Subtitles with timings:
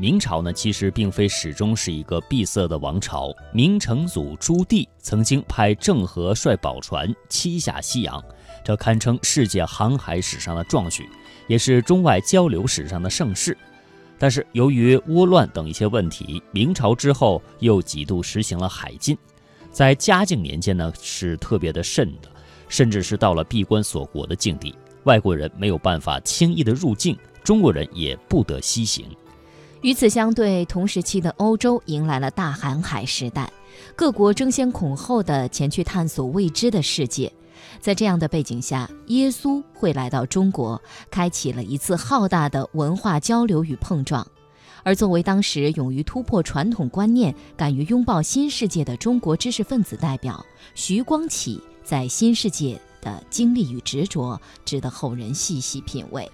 [0.00, 3.34] 明朝呢，其实并非始终是一个闭塞的王朝。
[3.52, 8.22] 明成祖朱棣曾经派郑和率宝船七下西洋，
[8.64, 11.10] 这堪称世界航海史上的壮举，
[11.48, 13.58] 也是中外交流史上的盛事。
[14.20, 19.18] 但是由于倭乱等一些问题，明朝之后又几度实行了海禁。
[19.72, 22.30] 在嘉靖年间呢，是特别的甚的，
[22.68, 24.72] 甚至是到了闭关锁国的境地，
[25.02, 29.04] 外国人没有办法轻易的入境，中国人也不得西行。
[29.80, 33.50] 与此相对，同时期的欧洲迎来了大航海时代，
[33.94, 37.32] 各国争先恐后的前去探索未知的世界。
[37.80, 40.80] 在这样的背景下，耶稣会来到中国，
[41.10, 44.26] 开启了一次浩大的文化交流与碰撞。
[44.82, 56.28] 而作为当时勇于突破传统观念、敢于拥抱新世界的中国知识分子代表，徐光启在新世界的经历与执着，值得后人细细品味。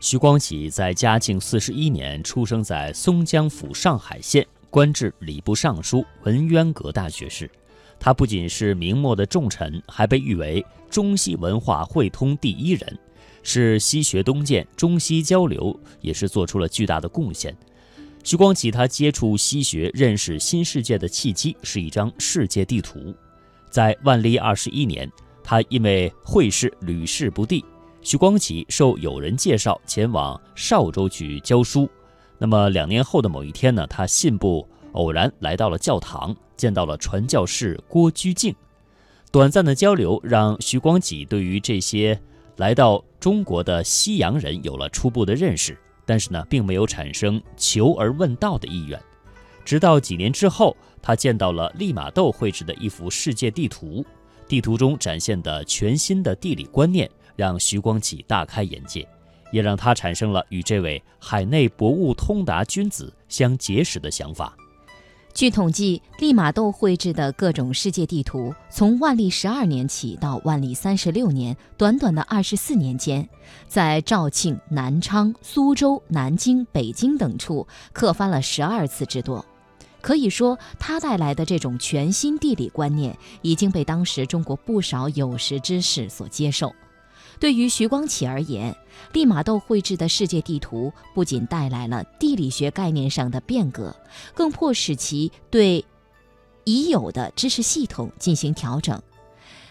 [0.00, 7.50] 徐光启在嘉靖四十一年出生在松江府上海县，官至礼部尚书、文渊阁大学士。
[7.98, 12.98] 他不仅是明末的重臣，还被誉为中西文化汇通第一人，
[13.42, 17.56] 是西学东渐、中西交流也是做出了巨大的贡献。
[18.22, 23.12] 徐光启他接触西学、认识新世界的契机是一张世界地图。
[23.68, 25.10] 在万历二十一年，
[25.42, 27.64] 他因为会试屡试不第。
[28.08, 31.86] 徐光启受友人介绍前往邵州去教书，
[32.38, 38.54] 那么两年后的某一天呢，他信步偶然来到了教堂，见到了传教士郭居敬。
[39.30, 42.18] 短暂的交流让徐光启对于这些
[42.56, 48.98] 来到中国的西洋人有了初步的认识，但是呢，并没有产生求而问道的意愿。
[49.66, 54.02] 直到几年之后，他见到了利玛窦绘制的一幅世界地图，
[54.46, 57.06] 地图中展现的全新的地理观念。
[57.38, 59.08] 让徐光启大开眼界，
[59.52, 64.56] 也让他产生了与这位海内博物通达君子相结识的想法。
[65.32, 73.28] 据统计，利玛窦绘制的各种世界地图，从万历十二年起到万历三十六年，短短的二十四年间，
[73.68, 79.46] 在肇庆、南昌、苏州、南京、北京等处刻翻了十二次之多。
[80.00, 86.74] 可以说，他带来的这种全新地理观念，已经被当时中国不少有识之士所接受。
[87.40, 88.74] 对于徐光启而言，
[89.12, 93.94] 利玛窦绘制的世界地图不仅带来了地理学概念上的变革，
[94.34, 95.84] 更迫使其对
[96.64, 99.00] 已有的知识系统进行调整。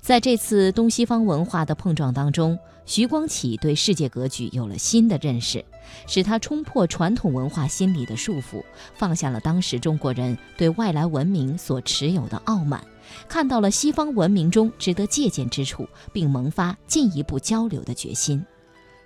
[0.00, 5.64] 在这次东西方文化的碰撞当中，徐光启对世界格局有了新的认识，
[6.06, 8.62] 使他冲破传统文化心理的束缚，
[8.94, 12.84] 放下了当时中国人对外来文明所持有的傲慢。
[13.28, 18.44] 看到了西方文明中值得借鉴之处，并萌发进一步交流的决心。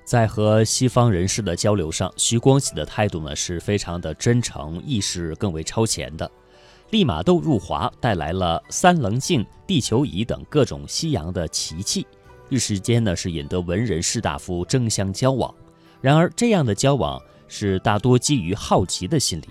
[0.05, 6.31] 在和西方人士的交流上，徐光启的态度呢是非常的真诚，意识更为超前的。
[6.91, 12.07] 利玛窦入华带来了三棱镜、地球仪等各种西洋的奇器，
[12.49, 15.55] 一时间呢是引得文人士大夫争相交往。
[16.01, 19.49] 然而，这样的交往是大多基于好奇的心理。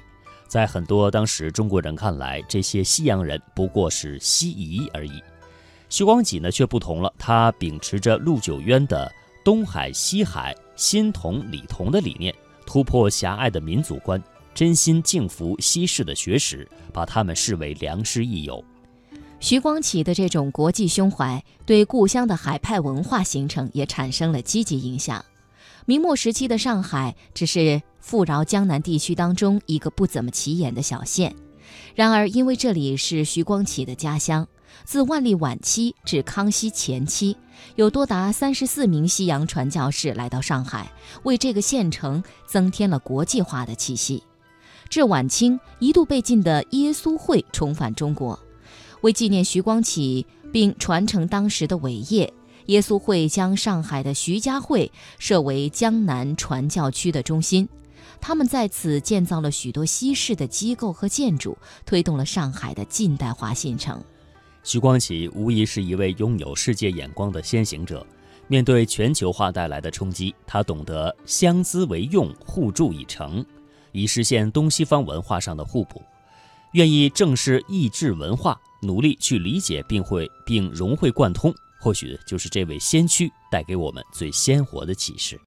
[0.47, 5.21] 在很多当时中国人看来，这些西洋人不过是西夷而已。
[5.89, 9.11] 徐光启呢却不同了，他秉持着陆九渊的
[9.43, 12.33] “东海西海，心同理同”的理念，
[12.65, 14.21] 突破狭隘的民族观，
[14.53, 18.63] 真心敬服西式的学识，把他们视为良师益友。
[19.39, 25.23] 徐光启的这种国际胸怀，对故乡的海派文化形成也产生了积极影响。
[25.85, 31.35] 明末时期的上海只是富饶江南地区当中一个不怎么起眼的小县，
[31.93, 34.47] 然而因为这里是徐光启的家乡，
[34.85, 37.35] 自万历晚期至康熙前期，
[37.75, 40.89] 有多达三十四名西洋传教士来到上海，
[41.23, 44.23] 为这个县城增添了国际化的气息。
[44.87, 48.39] 至晚清，一度被禁的耶稣会重返中国，
[49.01, 52.33] 为纪念徐光启并传承当时的伟业。
[52.67, 57.67] 耶稣会将上海的徐家汇设为江南传教区的中心，
[58.19, 64.03] 他们在此建造了许多西式的机构和建筑，推动了上海的近代化进程。
[64.63, 68.05] 徐光启无疑是一位拥有世界眼光的先行者，
[68.47, 73.45] 面对全球化带来的冲击，他懂得相资为用，互助以成，
[73.91, 76.01] 以实现东西方文化上的互补，
[76.73, 81.53] 愿意正视异质文化，努力去理解并会并融会贯通。
[81.79, 85.35] 或许就是这位先驱带给我们最鲜活的启示。